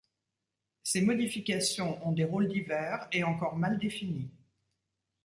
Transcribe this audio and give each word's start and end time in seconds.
Ces 0.81 1.01
modifications 1.03 2.03
ont 2.07 2.11
des 2.11 2.23
rôles 2.23 2.47
divers 2.47 3.07
et 3.11 3.23
encore 3.23 3.55
mal 3.55 3.77
définis. 3.77 4.31